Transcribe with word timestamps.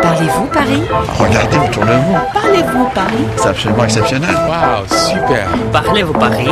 Parlez-vous 0.00 0.46
Paris 0.46 0.82
Regardez 1.18 1.56
autour 1.58 1.84
de 1.84 1.92
vous. 1.92 2.16
Parlez-vous 2.32 2.88
Paris 2.94 3.24
C'est 3.36 3.48
absolument 3.48 3.84
exceptionnel. 3.84 4.34
Waouh, 4.34 4.86
super. 4.88 5.48
Parlez-vous 5.72 6.12
Paris 6.12 6.48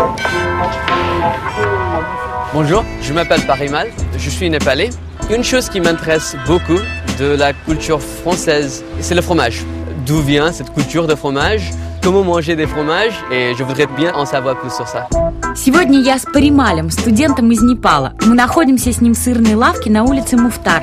Bonjour, 2.52 2.84
je 3.02 3.12
m'appelle 3.12 3.42
Parimal, 3.42 3.88
je 4.16 4.30
suis 4.30 4.48
népalais. 4.48 4.90
Une 5.30 5.44
chose 5.44 5.68
qui 5.68 5.80
m'intéresse 5.80 6.36
beaucoup 6.46 6.78
de 7.18 7.36
la 7.36 7.52
culture 7.52 8.00
française, 8.00 8.84
c'est 9.00 9.14
le 9.14 9.22
fromage. 9.22 9.64
D'où 10.06 10.20
vient 10.20 10.52
cette 10.52 10.72
culture 10.72 11.06
de 11.06 11.14
fromage 11.14 11.70
Comment 12.02 12.22
manger 12.22 12.54
des 12.54 12.66
fromages 12.68 13.14
Et 13.32 13.54
je 13.58 13.64
voudrais 13.64 13.88
bien 13.88 14.14
en 14.14 14.24
savoir 14.24 14.56
plus 14.56 14.70
sur 14.70 14.86
ça. 14.86 15.08
Сегодня 15.56 16.00
я 16.00 16.18
с 16.18 16.24
Парималем, 16.24 16.90
студентом 16.90 17.50
из 17.50 17.62
Непала. 17.62 18.12
Мы 18.22 18.34
находимся 18.34 18.92
с 18.92 19.00
ним 19.00 19.14
в 19.14 19.18
сырной 19.18 19.54
лавке 19.54 19.90
на 19.90 20.04
улице 20.04 20.36
Муфтар. 20.36 20.82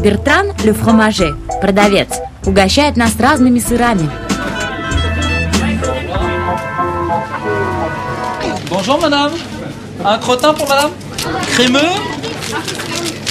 Бертран 0.00 0.46
Ле 0.64 0.72
Фромаже, 0.72 1.34
продавец, 1.60 2.08
угощает 2.44 2.96
нас 2.96 3.16
разными 3.18 3.58
сырами. 3.58 4.08
Bonjour 8.70 8.98
madame. 9.00 9.32
Un 10.04 10.18
crottin 10.18 10.54
pour 10.54 10.68
madame 10.68 10.90
Crémeux 11.54 11.78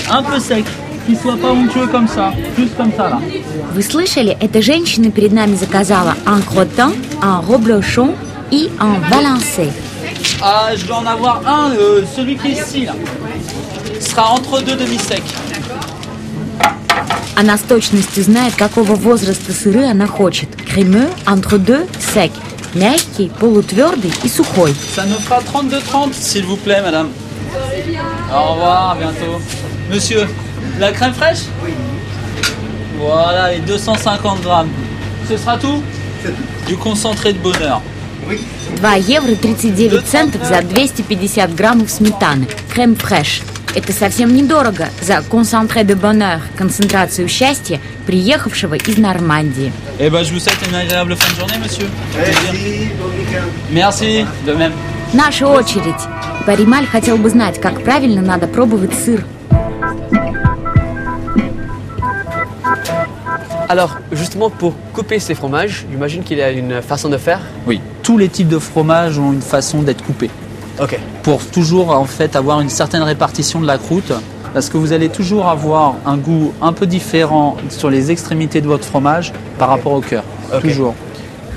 Un 0.10 0.23
peu 0.23 0.40
sec. 0.40 0.66
Qu'il 1.05 1.18
soit 1.18 1.36
pas 1.36 1.52
onctueux 1.52 1.88
comme 1.88 2.08
ça. 2.08 2.32
Juste 2.58 2.78
comme 2.78 2.91
ça 2.96 3.10
là. 3.10 3.20
Вы 3.73 3.82
слышали, 3.82 4.38
эта 4.40 4.62
женщина 4.62 5.12
перед 5.12 5.32
нами 5.34 5.55
заказала 5.55 6.16
un 6.26 6.41
crottin, 6.41 6.94
un 7.22 7.40
reblochon 7.40 8.16
и 8.52 8.70
un 8.80 9.00
valencé. 9.10 9.72
Ah, 10.41 10.70
je 10.76 10.86
dois 10.86 10.98
en 10.98 11.05
avoir 11.05 11.41
un, 11.48 11.72
euh, 11.72 12.04
celui 12.16 12.36
qui 12.38 12.50
est 12.50 12.62
ici 12.62 12.86
là. 12.86 12.94
Ce 14.00 14.12
sera 14.12 14.32
entre 14.32 14.62
deux 14.62 14.76
demi-secs. 14.76 15.23
Она 17.37 17.59
с 17.59 17.61
точностью 17.61 18.25
знает, 18.25 18.55
какого 18.55 18.95
возраста 18.95 19.53
сыры 19.53 19.85
она 19.85 20.07
хочет. 20.07 20.49
Кремeux, 20.57 21.11
entre 21.27 21.59
deux, 21.59 21.87
sec. 22.15 22.33
Мягкий, 22.73 23.30
полутвердый 23.38 24.10
и 24.24 24.29
сухой. 24.29 24.74
Ça 24.95 25.05
me 25.05 25.19
fera 25.19 25.41
32,30 25.41 26.15
s'il 26.15 26.47
vous 26.47 26.57
plaît 26.57 26.80
madame. 26.80 27.10
Au 28.33 28.52
revoir, 28.52 28.93
à 28.93 28.97
bientôt. 28.97 29.41
Monsieur, 29.91 30.27
la 30.79 30.93
crème 30.93 31.13
fraîche 31.13 31.41
Oui. 31.63 31.73
Voilà, 32.99 33.53
les 33.53 33.60
250 33.60 34.41
grammes. 34.43 34.71
Ce 35.29 35.37
sera 35.37 35.59
tout 35.59 35.82
Du 36.66 36.77
concentré 36.77 37.35
de 37.35 37.38
bonheur. 37.38 37.82
2 38.80 38.99
евро 39.13 39.35
39 39.37 40.05
центов 40.05 40.43
за 40.43 40.63
250 40.63 41.55
граммов 41.55 41.91
сметаны. 41.91 42.47
Крем 42.73 42.97
фреш. 42.97 43.43
Это 43.77 43.93
совсем 43.93 44.35
недорого 44.35 44.88
за 45.02 45.21
концентре 45.21 45.82
de 45.82 45.95
bonheur, 45.95 46.41
концентрацию 46.57 47.29
счастья, 47.29 47.79
приехавшего 48.07 48.73
из 48.73 48.96
Нормандии. 48.96 49.71
Eh 49.99 50.09
ben, 50.09 50.24
je 50.24 50.32
vous 50.32 50.41
souhaite 50.41 50.66
une 50.66 50.74
agréable 50.74 51.15
fin 51.15 51.30
de 51.30 51.38
journée, 51.38 51.59
monsieur. 51.63 51.87
Merci, 53.71 54.24
de 54.47 54.54
même. 54.54 54.73
Наша 55.13 55.47
очередь. 55.47 56.01
Парималь 56.47 56.87
хотел 56.87 57.19
бы 57.19 57.29
знать, 57.29 57.60
как 57.60 57.85
правильно 57.85 58.23
надо 58.23 58.47
пробовать 58.47 58.95
сыр. 58.95 59.27
Alors, 63.69 63.99
justement, 64.10 64.49
pour 64.49 64.72
couper 64.94 65.19
ces 65.19 65.34
fromages, 65.34 65.84
j'imagine 65.91 66.22
qu'il 66.22 66.38
y 66.38 66.43
a 66.43 66.50
une 66.50 66.81
façon 66.81 67.10
de 67.10 67.19
faire. 67.19 67.41
Oui, 67.66 67.82
tous 68.03 68.16
les 68.16 68.31
types 68.31 68.49
de 68.49 68.59
fromages 68.59 69.19
ont 69.19 69.34
une 69.34 69.43
façon 69.43 69.82
d'être 69.82 70.03
coupés. 70.03 70.31
Ok. 70.81 70.97
Pour 71.24 71.46
toujours, 71.46 71.91
en 71.91 72.06
fait, 72.06 72.35
avoir 72.35 72.62
une 72.62 72.69
certaine 72.69 73.03
répartition 73.03 73.59
de 73.59 73.68
la 73.68 73.78
croûte. 73.78 74.12
Parce 74.53 74.69
que 74.69 74.78
vous 74.78 74.91
allez 74.91 75.07
toujours 75.09 75.47
avoir 75.47 75.96
un 76.06 76.18
goût 76.18 76.52
un 76.62 76.74
peu 76.74 76.85
différent 76.85 77.56
sur 77.69 77.90
les 77.90 78.12
extrémités 78.12 78.59
de 78.59 78.68
votre 78.68 78.84
fromage 78.85 79.31
par 79.57 79.69
rapport 79.69 79.94
au 79.94 80.02
cœur. 80.02 80.24
Ok. 80.53 80.62
Toujours. 80.62 80.94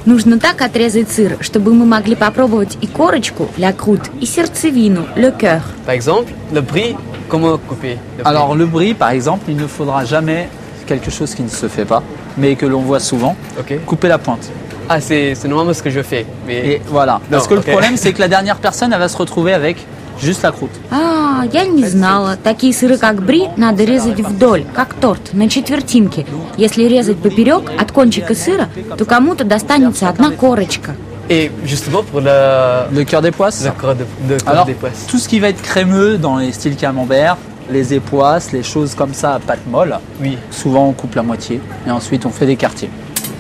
Нужно 0.07 0.39
так 0.39 0.61
отрезать 0.61 1.11
сыр, 1.11 1.39
чтобы 1.41 1.73
мы 1.73 1.87
могли 1.87 2.15
попробовать 2.15 2.77
и 2.83 2.87
корочку, 2.87 3.49
ля 3.57 3.73
крут, 3.73 4.03
и 4.21 4.27
сердцевину, 4.27 5.07
le 5.17 5.31
cœur. 5.31 5.63
Par 5.87 5.95
exemple, 5.95 6.31
le 6.53 6.61
brie, 6.61 6.95
comment 7.29 7.57
couper 7.57 7.97
le 8.19 8.23
brie 8.23 8.27
Alors 8.31 8.55
le 8.55 8.67
brie, 8.67 8.93
par 8.93 9.11
exemple, 9.11 9.47
il 9.49 9.57
ne 9.57 9.67
faudra 9.67 10.05
jamais 10.05 10.49
quelque 10.87 11.11
chose 11.11 11.35
qui 11.35 11.43
ne 11.43 11.49
se 11.49 11.69
fait 11.69 11.87
pas, 11.87 12.03
mais 12.37 12.55
que 12.55 12.67
l'on 12.67 12.83
voit 12.83 13.01
souvent, 13.01 13.35
Ok. 13.59 13.79
couper 13.87 14.09
la 14.09 14.19
pointe. 14.19 14.51
Ah, 14.89 15.01
c'est 15.01 15.35
c'est 15.35 15.49
normalement 15.49 15.73
ce 15.75 15.83
que 15.83 15.91
je 15.91 16.03
fais. 16.03 16.27
Mais 16.47 16.57
Et 16.67 16.83
voilà. 16.89 17.21
Parce 17.31 17.47
que 17.49 17.55
ok. 17.55 17.65
le 17.67 17.73
problème, 17.73 17.97
c'est 17.97 18.13
que 18.13 18.21
la 18.21 18.29
dernière 18.29 18.57
personne, 18.57 18.93
elle 18.93 18.99
va 18.99 19.09
se 19.09 19.17
retrouver 19.17 19.53
avec 19.55 19.77
juste 20.21 20.43
la 20.43 20.53
croûte. 20.53 20.71
А, 20.93 21.45
я 21.53 21.65
не 21.67 21.85
знала. 21.87 22.37
Такие 22.37 22.73
сыры, 22.73 22.97
как 22.99 23.23
бри, 23.23 23.49
надо 23.57 23.85
резать 23.85 24.21
вдоль, 24.21 24.65
как 24.75 24.95
торт, 24.95 25.33
на 25.33 25.49
четвертинки. 25.49 26.27
Если 26.57 26.85
резать 26.85 27.19
поперек 27.19 27.71
от 27.79 27.91
кончика 27.93 28.35
сыра, 28.35 28.69
то 28.97 29.05
кому-то 29.05 29.45
достанется 29.45 30.09
одна 30.09 30.31
корочка. 30.31 30.95
Et 31.31 31.51
justement 31.65 32.03
pour 32.03 32.21
le, 32.21 32.85
Le 32.93 33.03
cœur 33.05 33.23
des 33.23 33.31
poisses 33.31 33.65
le 33.65 33.71
corps 33.71 33.95
de, 33.95 34.05
de 34.29 34.39
corps 34.39 34.49
Alors, 34.53 34.67
des 34.67 34.75
poisses. 34.75 35.07
tout 35.11 35.19
ce 35.19 35.27
qui 35.27 35.41
va 35.41 35.49
être 35.49 35.63
crémeux 35.63 36.19
dans 36.19 36.37
les 36.37 36.53
styles 36.53 36.77
camembert, 36.77 37.39
les 37.71 37.95
époisses, 37.95 38.53
les 38.53 38.63
choses 38.63 38.95
comme 38.95 39.15
ça 39.15 39.33
à 39.37 39.39
pâte 39.39 39.61
molle, 39.67 39.99
Oui. 40.21 40.37
souvent 40.51 40.87
on 40.87 40.93
coupe 40.93 41.15
la 41.15 41.23
moitié 41.23 41.63
et 41.87 41.91
ensuite 41.91 42.27
on 42.27 42.31
fait 42.31 42.45
des 42.45 42.57
quartiers, 42.57 42.91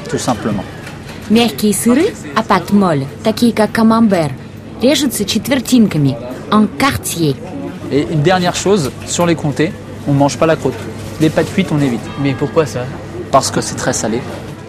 tout 0.08 0.16
simplement. 0.16 0.64
Мягкие 1.30 1.72
сыры, 1.72 2.14
апат 2.36 2.72
моль, 2.72 3.06
такие 3.22 3.52
как 3.52 3.72
камамбер, 3.72 4.32
режутся 4.82 5.24
четвертинками, 5.24 6.16
en 6.50 6.66
quartier. 6.66 7.36
Et 7.90 8.06
une 8.10 8.22
dernière 8.22 8.56
chose, 8.56 8.90
sur 9.06 9.26
les 9.26 9.34
comtés, 9.34 9.72
on 10.06 10.12
mange 10.12 10.36
pas 10.36 10.46
la 10.46 10.56
croûte. 10.56 10.74
Les 11.20 11.30
pâtes 11.30 11.52
cuites, 11.52 11.70
on 11.70 11.80
évite, 11.80 12.00
Mais 12.20 12.34
pourquoi 12.34 12.66
ça 12.66 12.84
parce 13.34 13.50
que 13.50 13.60
c'est 13.60 13.74
très 13.74 13.92
salé. 13.92 14.20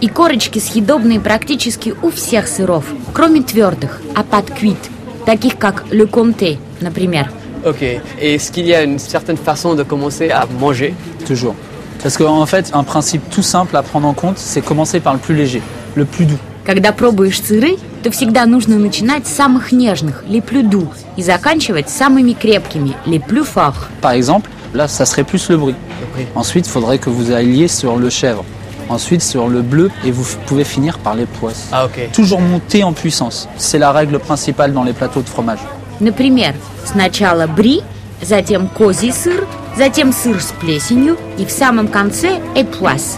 И 0.02 0.08
корочки 0.08 0.58
съедобные 0.58 1.20
практически 1.20 1.94
у 2.02 2.10
всех 2.10 2.48
сыров, 2.48 2.86
кроме 3.14 3.44
твердых, 3.44 4.02
апат 4.16 4.50
квит, 4.50 4.82
таких 5.24 5.60
как 5.60 5.86
le 5.92 6.08
comté, 6.08 6.58
например. 6.82 7.30
Ok. 7.64 7.84
Et 7.84 8.02
est-ce 8.36 8.52
qu'il 8.52 8.66
y 8.66 8.74
a 8.74 8.82
une 8.82 8.98
certaine 8.98 9.38
façon 9.38 9.76
de 9.76 9.84
commencer 9.84 10.32
à 10.32 10.48
manger 10.60 10.96
Toujours. 11.28 11.56
Parce 12.02 12.18
qu'en 12.18 12.46
fait, 12.48 12.72
un 12.74 12.84
principe 12.84 13.30
tout 13.30 13.44
simple 13.44 13.78
à 13.78 13.84
prendre 13.84 14.08
en 14.08 14.14
compte, 14.14 14.40
c'est 14.40 14.62
commencer 14.62 15.00
par 15.00 15.14
le 15.14 15.20
plus 15.20 15.36
léger, 15.36 15.62
le 15.94 16.06
plus 16.06 16.26
doux. 16.26 16.40
Когда 16.70 16.92
пробуешь 16.92 17.42
сыры, 17.42 17.78
то 18.04 18.10
всегда 18.12 18.46
нужно 18.46 18.78
начинать 18.78 19.28
с 19.28 19.32
самых 19.34 19.72
нежных, 19.72 20.24
les 20.28 20.42
plus 20.42 20.64
doux, 20.64 20.88
и 21.16 21.22
заканчивать 21.24 21.90
самыми 21.90 22.34
крепкими, 22.34 22.94
les 23.06 23.20
plus 23.20 23.44
forts. 23.46 23.88
Par 24.02 24.12
exemple, 24.14 24.50
là, 24.74 24.88
ça 24.88 25.06
serait 25.06 25.24
plus 25.24 25.48
le 25.50 25.58
brie. 25.58 25.76
brie. 26.14 26.26
Ensuite, 26.36 26.66
il 26.68 26.72
faudrait 26.72 26.98
que 26.98 27.10
vous 27.10 27.32
alliez 27.32 27.68
sur 27.68 27.98
le 27.98 28.10
chèvre. 28.10 28.44
Ensuite, 28.90 29.24
sur 29.24 29.48
le 29.48 29.62
bleu, 29.62 29.90
et 30.06 30.12
vous 30.12 30.24
f- 30.24 30.38
pouvez 30.46 30.64
finir 30.64 31.00
par 31.00 31.16
les 31.16 31.26
poisses. 31.26 31.68
Ah, 31.72 31.86
ok. 31.86 32.10
Toujours 32.14 32.40
monter 32.42 32.84
en 32.84 32.94
puissance. 32.94 33.48
C'est 33.58 33.80
la 33.80 33.92
règle 33.92 34.20
principale 34.20 34.74
dans 34.74 34.84
les 34.84 34.94
plateaux 34.94 35.22
de 35.22 35.30
fromage. 35.30 35.60
Например, 36.00 36.54
сначала 36.86 37.48
бри, 37.48 37.82
затем 38.22 38.68
козий 38.68 39.12
сыр, 39.14 39.48
затем 39.78 40.12
сыр 40.14 40.42
с 40.42 40.52
плесенью 40.60 41.18
и 41.40 41.46
в 41.46 41.52
самом 41.52 41.88
конце 41.88 42.40
эпуас. 42.56 43.18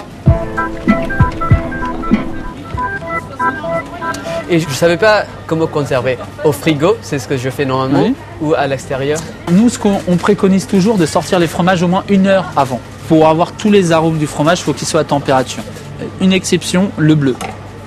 Et 4.52 4.60
je 4.60 4.68
ne 4.68 4.74
savais 4.74 4.98
pas 4.98 5.24
comment 5.46 5.68
conserver. 5.68 6.18
Au 6.46 6.52
frigo, 6.52 6.96
c'est 7.02 7.20
ce 7.20 7.28
que 7.28 7.38
je 7.38 7.50
fais 7.50 7.66
normalement, 7.66 8.04
Oui. 8.04 8.14
ou 8.42 8.54
à 8.54 8.66
l'extérieur. 8.68 9.20
Nous, 9.52 9.70
ce 9.70 9.78
qu'on 9.80 10.00
on 10.08 10.16
préconise 10.18 10.68
toujours, 10.68 10.98
de 10.98 11.06
sortir 11.06 11.40
les 11.40 11.48
fromages 11.48 11.84
au 11.84 11.88
moins 11.88 12.04
une 12.10 12.28
heure 12.28 12.46
avant. 12.56 12.80
Pour 13.10 13.28
avoir 13.28 13.52
tous 13.54 13.72
les 13.72 13.92
arômes 13.92 14.18
du 14.18 14.28
fromage, 14.28 14.60
il 14.60 14.64
faut 14.64 14.74
qu'ils 14.74 14.88
soient 14.88 15.02
à 15.02 15.06
température. 15.06 15.64
Une 16.22 16.32
exception, 16.34 16.92
le 16.98 17.16
bleu. 17.16 17.36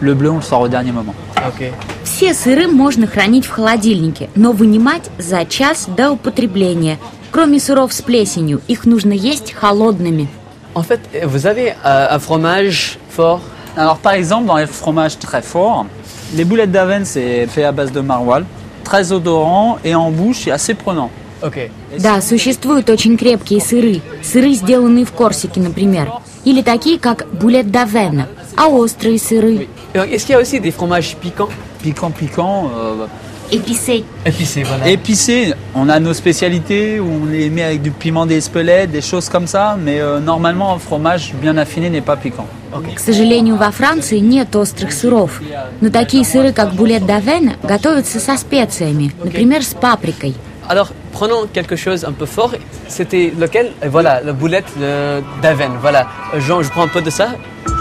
Le 0.00 0.14
bleu, 0.14 0.30
on 0.30 0.36
le 0.36 0.42
sort 0.42 0.62
au 0.62 0.68
dernier 0.68 0.92
moment. 0.92 1.14
Ok. 1.46 1.70
Все 2.04 2.34
сыры 2.34 2.66
можно 2.68 3.06
хранить 3.06 3.46
в 3.46 3.50
холодильнике, 3.50 4.28
но 4.34 4.52
вынимать 4.52 5.10
за 5.18 5.44
час 5.46 5.86
до 5.88 6.10
употребления. 6.12 6.98
Кроме 7.32 7.60
сыров 7.60 7.92
с 7.92 8.02
плесенью, 8.02 8.60
их 8.66 8.84
нужно 8.86 9.12
есть 9.12 9.52
холодными. 9.52 10.26
En 10.74 10.82
fait, 10.82 11.00
vous 11.24 11.46
avez 11.46 11.74
euh, 11.84 12.08
un 12.14 12.18
fromage 12.18 12.98
fort. 13.10 13.40
Alors, 13.76 13.98
par 13.98 14.12
exemple, 14.14 14.46
dans 14.46 14.56
les 14.56 14.66
fromages 14.66 15.18
très 15.18 15.42
forts, 15.42 15.86
les 16.34 16.44
boulettes 16.44 16.72
d'Aven, 16.72 17.04
c'est 17.04 17.46
fait 17.46 17.64
à 17.64 17.72
base 17.72 17.92
de 17.92 18.00
maroilles. 18.00 18.44
Très 18.84 19.12
odorant 19.12 19.78
et 19.84 19.94
en 19.94 20.10
bouche, 20.10 20.46
et 20.46 20.50
assez 20.50 20.74
prenant. 20.74 21.10
Ok. 21.42 21.70
Да, 21.98 22.20
существуют 22.20 22.90
очень 22.90 23.16
крепкие 23.16 23.60
сыры. 23.60 24.00
Сыры, 24.22 24.52
сделанные 24.52 25.04
в 25.04 25.12
Корсике, 25.12 25.60
например. 25.60 26.12
Или 26.44 26.62
такие, 26.62 26.98
как 26.98 27.26
булет 27.32 27.70
давена. 27.70 28.26
А 28.56 28.68
острые 28.68 29.18
сыры? 29.18 29.68
Et 29.94 29.98
donc, 29.98 30.08
Est-ce 30.10 30.26
qu'il 30.26 30.34
y 30.34 30.36
a 30.36 30.40
aussi 30.40 30.60
des 30.60 30.70
fromages 30.70 31.16
piquants 31.16 31.48
Piquant, 31.84 32.10
piquant. 32.10 32.70
euh, 32.78 33.06
Épicé. 33.52 34.04
Épicés, 34.24 34.62
voilà. 34.62 34.88
Épicé, 34.88 35.54
on 35.74 35.88
a 35.88 35.98
nos 35.98 36.14
spécialités 36.14 37.00
où 37.00 37.22
on 37.22 37.26
les 37.26 37.50
met 37.50 37.64
avec 37.64 37.82
du 37.82 37.90
piment 37.90 38.24
d'Espelette, 38.24 38.92
des 38.92 39.00
choses 39.00 39.28
comme 39.28 39.48
ça, 39.48 39.76
mais 39.76 39.98
euh, 40.00 40.20
normalement 40.20 40.72
un 40.74 40.78
fromage 40.78 41.34
bien 41.34 41.56
affiné 41.56 41.90
n'est 41.90 42.00
pas 42.00 42.16
piquant. 42.16 42.46
К 42.94 43.00
сожалению, 43.00 43.56
во 43.56 43.72
Франции 43.72 44.18
нет 44.20 44.54
острых 44.54 44.92
сыров. 44.92 45.40
Но 45.80 45.90
такие 45.90 46.24
сыры, 46.24 46.52
как 46.52 46.74
булет 46.74 47.04
давена, 47.06 47.54
готовятся 47.64 48.20
со 48.20 48.36
специями. 48.36 49.10
Например, 49.24 49.64
с 49.64 49.74
паприкой. 49.74 50.34
Alors, 50.68 50.90
prenons 51.12 51.48
quelque 51.52 51.74
chose 51.74 52.04
un 52.04 52.12
peu 52.12 52.26
fort. 52.26 52.54
C'était 52.86 53.32
lequel 53.36 53.72
Et 53.82 53.88
Voilà, 53.88 54.20
la 54.22 54.32
boulette 54.32 54.68
de- 54.78 55.20
d'Aven. 55.42 55.72
Voilà. 55.80 56.06
Euh, 56.32 56.40
Jean, 56.40 56.62
je 56.62 56.70
prends 56.70 56.84
un 56.84 56.88
peu 56.88 57.00
de 57.02 57.10
ça. 57.10 57.30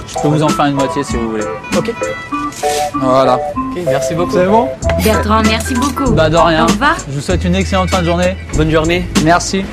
Je 0.06 0.14
peux 0.20 0.28
vous 0.28 0.42
en 0.42 0.48
faire 0.48 0.66
une 0.66 0.74
moitié 0.74 1.02
si 1.02 1.16
vous 1.16 1.30
voulez. 1.30 1.44
Ok. 1.76 1.92
Voilà. 3.00 3.34
Ok, 3.34 3.82
merci 3.84 4.14
beaucoup. 4.14 4.32
C'est 4.32 4.46
bon 4.46 4.68
Бертран, 5.02 5.42
merci 5.44 5.74
beaucoup. 5.74 6.12
Bah 6.12 6.30
de 6.30 6.36
rien. 6.36 6.64
Au 6.64 6.68
revoir. 6.68 6.96
Je 7.08 7.14
vous 7.14 7.20
souhaite 7.20 7.44
une 7.44 7.54
excellente 7.54 7.90
fin 7.90 8.00
de 8.00 8.06
journée. 8.06 8.36
Bonne 8.56 8.70
journée. 8.70 9.08
Merci. 9.24 9.64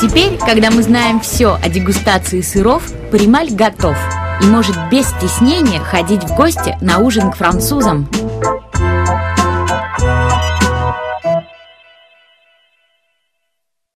Теперь, 0.00 0.36
когда 0.44 0.70
мы 0.70 0.82
знаем 0.82 1.20
все 1.20 1.58
о 1.62 1.68
дегустации 1.68 2.40
сыров, 2.40 2.82
Парималь 3.12 3.50
готов 3.50 3.96
и 4.42 4.46
может 4.46 4.76
без 4.90 5.06
стеснения 5.06 5.78
ходить 5.78 6.24
в 6.24 6.34
гости 6.34 6.76
на 6.80 6.98
ужин 6.98 7.30
к 7.30 7.36
французам. 7.36 8.08